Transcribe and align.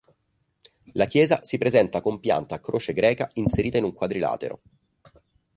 La 0.93 1.05
chiesa 1.05 1.43
si 1.43 1.59
presenta 1.59 2.01
con 2.01 2.19
pianta 2.19 2.55
a 2.55 2.59
croce 2.59 2.91
greca 2.91 3.29
inserita 3.33 3.77
in 3.77 3.83
un 3.83 3.93
quadrilatero. 3.93 4.61